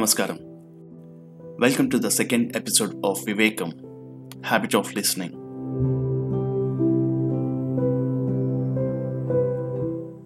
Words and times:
నమస్కారం. 0.00 0.38
Welcome 1.60 1.90
to 1.90 1.96
the 1.96 2.08
second 2.08 2.56
episode 2.56 3.06
of 3.06 3.24
Vivekam 3.26 3.70
habit 4.46 4.76
of 4.76 4.96
listening 4.96 5.34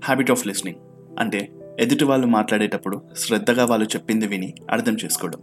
habit 0.04 0.30
of 0.30 0.46
listening 0.46 0.76
అంటే 1.18 1.52
ఎదుటి 1.80 2.04
వాళ్ళు 2.04 2.26
మాట్లాడేటప్పుడు 2.26 3.00
శ్రద్ధగా 3.16 3.64
వాళ్ళు 3.64 3.86
చెప్పింది 3.86 4.26
విని 4.26 4.54
అర్థం 4.70 4.96
చేసుకోవడం. 5.04 5.40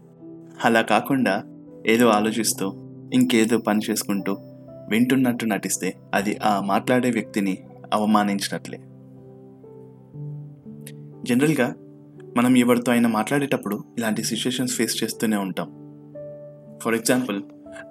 అలా 0.66 0.82
కాకుండా 0.82 1.44
ఏదో 1.88 2.08
ఆలోచిస్తూ 2.08 2.74
ఇంకేదో 3.14 3.58
పని 3.58 3.80
చేసుకుంటూ 3.90 4.38
వింటున్నట్టు 4.90 5.46
నటిస్తే 5.46 5.96
అది 6.14 6.38
ఆ 6.44 6.62
మాట్లాడే 6.62 7.12
వ్యక్తిని 7.12 7.58
అవమానించినట్లే. 7.94 8.78
జనరల్గా 11.24 11.76
మనం 12.38 12.58
ఎవరితో 12.58 12.92
అయినా 12.92 13.10
మాట్లాడేటప్పుడు 13.10 13.84
ఇలాంటి 13.98 14.24
సిచ్యుయేషన్స్ 14.24 14.76
ఫేస్ 14.76 15.04
చేస్తూనే 15.04 15.38
ఉంటాం. 15.38 15.68
ఫర్ 16.84 16.96
ఎగ్జాంపుల్ 16.96 17.44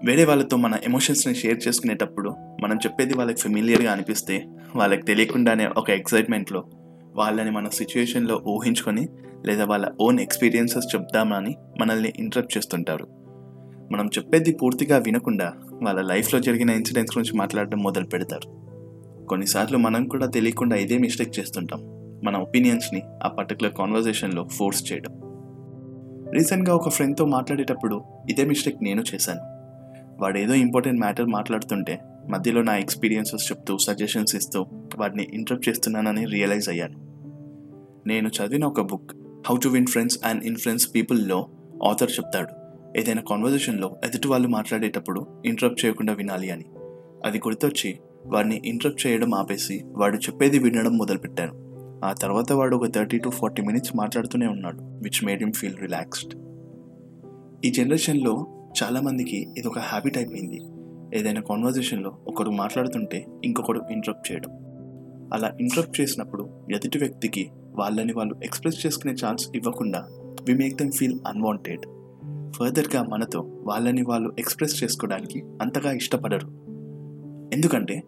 వేరే 0.05 0.25
వాళ్ళతో 0.25 0.57
మన 0.57 0.75
ఎమోషన్స్ని 0.85 1.35
షేర్ 1.35 1.69
చేసుకునేటప్పుడు 1.69 2.30
మనం 2.63 2.77
చెప్పేది 2.77 3.15
వాళ్ళకి 3.15 3.41
ఫెమిలియర్గా 3.41 3.93
అనిపిస్తే 3.93 4.49
వాళ్ళకి 4.77 5.03
తెలియకుండానే 5.03 5.66
ఒక 5.66 5.91
ఎక్సైట్మెంట్లో 5.91 6.65
వాళ్ళని 7.16 7.51
మన 7.51 7.69
సిచ్యుయేషన్లో 7.69 8.43
ఊహించుకొని 8.47 9.09
లేదా 9.47 9.65
వాళ్ళ 9.65 9.93
ఓన్ 10.01 10.21
ఎక్స్పీరియన్సెస్ 10.21 10.95
చెప్దామని 10.95 11.57
మనల్ని 11.80 12.13
ఇంటరప్ట్ 12.16 12.57
చేస్తుంటారు. 12.57 13.09
మనం 13.93 14.07
చెప్పేది 14.07 14.52
పూర్తిగా 14.52 14.99
వినకుండా 14.99 15.52
వాళ్ళ 15.73 16.01
లైఫ్లో 16.01 16.41
జరిగిన 16.41 16.71
ఇన్సిడెంట్స్ 16.71 17.19
గురించి 17.19 17.38
మాట్లాడడం 17.38 17.79
మొదలు 17.79 18.05
పెడతారు 18.05 18.71
కొన్నిసార్లు 19.27 19.79
మనం 19.79 20.09
కూడా 20.09 20.27
తెలియకుండా 20.27 20.77
ఇదే 20.77 20.99
మిస్టేక్ 20.99 21.38
చేస్తుంటాం. 21.38 21.99
మన 22.24 22.37
ఒపీనియన్స్ని 22.37 23.02
ఆ 23.24 23.29
పర్టికులర్ 23.29 23.73
కాన్వర్జేషన్లో 23.73 24.45
ఫోర్స్ 24.45 24.93
చేయడం 24.93 25.21
రీసెంట్గా 26.32 26.76
ఒక 26.76 26.88
ఫ్రెండ్తో 26.88 27.24
మాట్లాడేటప్పుడు 27.24 28.04
ఇదే 28.30 28.45
మిస్టేక్ 28.45 28.82
నేను 28.82 29.04
చేశాను. 29.15 29.40
వాడు 30.23 30.38
ఏదో 30.38 30.54
ఇంపార్టెంట్ 30.54 31.01
మ్యాటర్ 31.01 31.26
మాట్లాడుతుంటే 31.26 31.98
మధ్యలో 32.30 32.63
నా 32.63 32.76
ఎక్స్పీరియన్సెస్ 32.76 33.52
చెప్తూ 33.52 33.79
సజెషన్స్ 33.79 34.37
ఇస్తూ 34.37 34.66
వాడిని 34.98 35.26
ఇంటరప్ట్ 35.32 35.68
చేస్తున్నానని 35.68 36.24
రియలైజ్ 36.24 36.68
అయ్యాను. 36.68 36.95
నేను 38.07 38.29
చదివిన 38.29 38.65
ఒక 38.65 38.80
book 38.80 39.10
how 39.48 39.57
to 39.57 39.68
win 39.68 39.87
friends 39.87 40.18
and 40.24 40.45
influence 40.45 40.95
పీపుల్లో 40.95 41.46
author 41.85 42.10
చెప్తాడు 42.10 42.48
ఏదైనా 42.98 43.23
కాన్వర్జేషన్లో 43.30 43.96
ఎదుటి 44.04 44.29
వాళ్ళు 44.29 44.48
మాట్లాడేటప్పుడు 44.48 45.26
ఇంటరప్ట్ 45.45 45.85
చేయకుండా 45.85 46.13
వినాలి 46.13 46.51
అని. 46.51 46.65
అది 47.24 47.38
గుర్తొచ్చి 47.38 47.98
వాడిని 48.26 48.63
ఇంటరప్ట్ 48.65 49.07
చేయడం 49.07 49.35
ఆపేసి 49.35 49.85
వాడు 49.87 50.16
చెప్పేది 50.16 50.59
వినడం 50.59 50.98
మొదలుపెట్టాను. 50.98 51.70
ఆ 52.04 52.12
తర్వాత 52.12 52.52
వాడు 52.52 52.76
ఒక 52.76 52.87
థర్టీ 52.95 53.18
టు 53.18 53.30
ఫార్టీ 53.30 53.62
మినిట్స్ 53.62 53.96
మాట్లాడుతూనే 53.96 54.46
ఉన్నాడు 54.46 54.79
which 54.82 55.24
made 55.24 55.43
him 55.43 55.52
feel 55.52 55.79
relaxed 55.79 56.34
ఈ 57.65 57.70
జనరేషన్లో 57.70 58.46
చాలామందికి 58.82 59.46
ఇది 59.59 59.68
ఒక 59.68 59.79
హ్యాబిట్ 59.79 60.18
అయిపోయింది. 60.18 60.60
ఏదైనా 61.18 61.40
కాన్వర్జేషన్లో 61.40 62.18
ఒకరు 62.29 62.51
మాట్లాడుతుంటే 62.51 63.26
ఇంకొకరు 63.45 63.82
ఇంటరప్ట్ 63.90 64.32
చేయడం. 64.32 64.50
అలా 65.34 65.53
ఇంటరప్ట్ 65.60 66.00
చేసినప్పుడు 66.00 66.66
ఎదుటి 66.75 66.98
వ్యక్తికి 66.98 67.50
వాళ్ళని 67.78 68.12
వాళ్ళు 68.12 68.34
ఎక్స్ప్రెస్ 68.44 68.87
చేసుకునే 68.87 69.14
ఛాన్స్ 69.26 69.48
ఇవ్వకుండా 69.54 70.06
we 70.42 70.54
make 70.54 70.76
them 70.76 70.92
feel 70.92 71.19
unwanted 71.26 71.81
ఫర్దర్గా 72.56 73.03
మనతో 73.03 73.41
వాళ్ళని 73.41 74.03
వాళ్ళు 74.03 74.32
ఎక్స్ప్రెస్ 74.38 74.84
చేసుకోవడానికి 74.84 75.42
అంతగా 75.62 75.92
ఇష్టపడరు. 75.92 76.47
ఎందుకంటే 77.54 78.03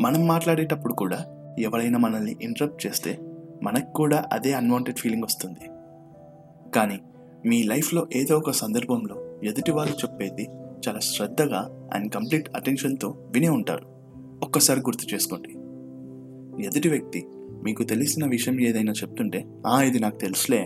మనం 0.00 0.26
మాట్లాడేటప్పుడు 0.26 0.92
కూడా 0.92 1.24
ఎవరైనా 1.58 1.98
మనల్ని 1.98 2.36
ఇంటరప్ట్ 2.42 2.86
చేస్తే 2.86 3.18
మనకు 3.64 3.92
కూడా 3.92 4.24
అదే 4.32 4.52
అన్వాంటెడ్ 4.52 4.96
ఫీలింగ్ 4.96 5.22
వస్తుంది. 5.22 5.70
కానీ 6.70 7.00
మీ 7.46 7.62
లైఫ్లో 7.62 8.06
ఏదో 8.14 8.36
ఒక 8.36 8.50
సందర్భంలో 8.50 9.40
ఎదుటి 9.44 9.70
వాళ్ళు 9.70 9.94
చెప్పేది 9.94 10.48
చాలా 10.88 10.98
శ్రద్ధగా 10.98 11.88
అండ్ 11.94 12.12
కంప్లీట్ 12.12 12.48
అటెన్షన్తో 12.56 13.08
వినే 13.08 13.48
ఉంటారు. 13.48 13.86
ఒక్కసారి 14.42 14.80
గుర్తు 14.80 15.14
చేసుకోండి. 15.14 15.48
ఎదుటి 16.66 16.88
వ్యక్తి 16.88 17.26
మీకు 17.64 17.82
తెలిసిన 17.82 18.26
విషయం 18.26 18.60
ఏదైనా 18.60 18.92
చెప్తుంటే 18.92 19.44
ఆ 19.66 19.82
ఇది 19.82 19.98
నాకు 19.98 20.16
తెలుసులే 20.16 20.62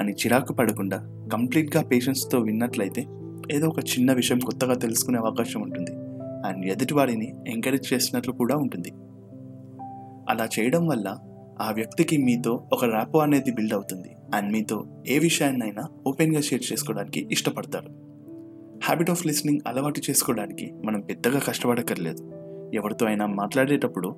అని 0.00 0.12
చిరాకు 0.12 0.52
పడకుండా 0.52 1.28
కంప్లీట్గా 1.32 1.82
పేషెన్స్తో 1.82 2.38
విన్నట్లయితే 2.38 3.06
ఏదో 3.52 3.68
ఒక 3.68 3.78
చిన్న 3.78 4.12
విషయం 4.12 4.38
కొత్తగా 4.38 4.74
తెలుసుకునే 4.74 5.18
అవకాశం 5.18 5.60
ఉంటుంది. 5.60 5.90
అండ్ 6.46 6.66
ఎదుటివాడిని 6.66 7.34
ఎంకరేజ్ 7.48 7.94
చేసినట్లు 7.94 8.32
కూడా 8.32 8.56
ఉంటుంది. 8.56 8.92
అలా 10.28 10.48
చేయడం 10.58 10.86
వల్ల 10.86 11.16
ఆ 11.62 11.72
వ్యక్తికి 11.72 12.16
మీతో 12.16 12.68
ఒక 12.72 12.84
ర్యాపో 12.84 13.18
అనేది 13.18 13.52
బిల్డ్ 13.52 13.74
అవుతుంది. 13.74 14.16
అండ్ 14.34 14.52
మీతో 14.52 14.84
ఏ 15.08 15.18
విషయాన్నైనా 15.18 15.88
ఓపెన్గా 16.06 16.40
షేర్ 16.40 16.72
చేసుకోవడానికి 16.72 17.28
ఇష్టపడతారు. 17.32 17.88
హ్యాబిట్ 18.84 19.10
ఆఫ్ 19.10 19.26
లిస్నింగ్ 19.26 19.60
అలవాటు 19.66 20.00
చేసుకోవడానికి 20.10 20.72
మనం 20.84 21.00
పెద్దగా 21.00 21.38
కష్టపడక్కర్లేదు. 21.38 22.32
ఎవరితో 22.74 23.06
అయినా 23.06 23.26
మాట్లాడేటప్పుడు 23.26 24.16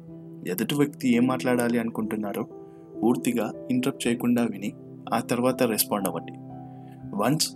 ఎదుటి 0.48 0.74
వ్యక్తి 0.74 1.14
ఏం 1.16 1.26
మాట్లాడాలి 1.26 1.78
అనుకుంటున్నారో 1.78 2.42
పూర్తిగా 3.02 3.52
ఇంటరప్ట్ 3.70 4.06
చేయకుండా 4.06 4.42
విని 4.42 4.72
ఆ 5.14 5.20
తర్వాత 5.20 5.62
రెస్పాండ్ 5.62 6.08
అవ్వండి. 6.08 6.32
వన్స్ 7.16 7.48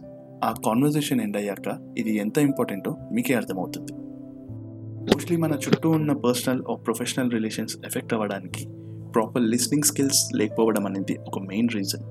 ఆ 0.44 0.54
కాన్వర్జేషన్ 0.66 1.20
ఎండ్ 1.20 1.36
అయ్యాక 1.36 1.94
ఇది 1.98 2.16
ఎంత 2.16 2.38
ఇంపార్టెంటో 2.38 2.96
మీకే 3.12 3.34
అర్థమవుతుంది. 3.34 3.92
మోస్ట్లీ 5.10 5.36
మన 5.36 5.52
చుట్టూ 5.52 5.90
ఉన్న 5.90 6.12
personal 6.12 6.62
or 6.70 6.86
professional 6.86 7.30
relations 7.30 7.76
affect 7.86 8.14
అవ్వడానికి 8.14 8.66
ప్రాపర్ 9.14 9.42
లిస్నింగ్ 9.42 9.82
స్కిల్స్ 9.82 10.34
లేకపోవడం 10.34 10.86
అనేది 10.86 11.16
ఒక 11.16 11.38
మెయిన్ 11.38 11.68
రీజన్ 11.74 12.02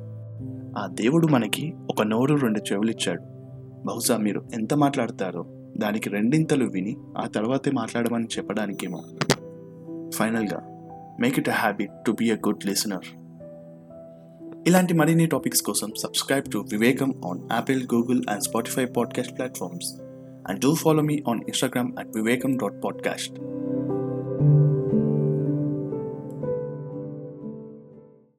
ఆ 0.77 0.87
దేవుడు 0.87 1.27
మనకి 1.27 1.73
ఒక 1.89 2.01
నోరు 2.01 2.35
రెండు 2.35 2.59
చెవులు 2.59 2.91
ఇచ్చాడు. 2.91 3.21
బహుశా 3.85 4.17
మీరు 4.17 4.43
ఎంత 4.53 4.73
మాట్లాడతారో 4.73 5.45
దానికి 5.77 6.09
రెండింతలు 6.09 6.65
విని 6.65 6.97
ఆ 7.17 7.27
తర్వాతే 7.27 7.71
మాట్లాడమని 7.71 8.25
చెప్పడానికేమో. 8.25 9.03
ఫైనల్గా 10.09 10.61
make 11.19 11.39
it 11.39 11.49
a 11.49 11.53
habit 11.53 11.91
to 12.07 12.11
be 12.11 12.31
a 12.31 12.35
good 12.35 12.65
listener 12.65 13.05
ఇలాంటి 14.67 14.93
మరిన్ని 14.93 15.25
టాపిక్స్ 15.25 15.61
కోసం 15.61 15.91
subscribe 15.97 16.51
to 16.51 16.65
Vivekam 16.71 17.13
on 17.25 17.39
Apple 17.51 17.87
Google 17.93 18.23
and 18.29 18.43
Spotify 18.43 18.85
podcast 18.85 19.37
platforms 19.37 19.93
and 20.47 20.59
do 20.59 20.75
follow 20.75 21.01
me 21.01 21.23
on 21.29 21.39
Instagram 21.39 21.93
at 21.99 22.09
Vivekam 22.15 22.57
dot 22.57 22.83
podcast 22.83 23.52